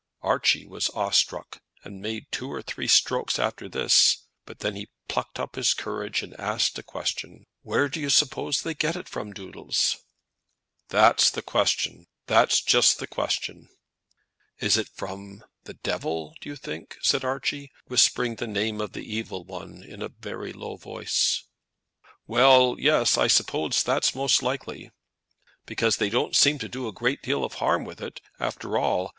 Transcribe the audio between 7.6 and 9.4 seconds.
"Where do you suppose they get it from,